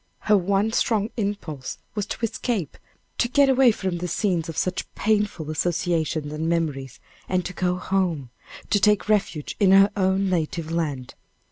[0.21, 2.75] Her one strong impulse was to escape,
[3.19, 7.75] to get away from the scenes of such painful associations and memories, and to go
[7.75, 8.31] home,
[8.71, 11.13] to take refuge in her own native land.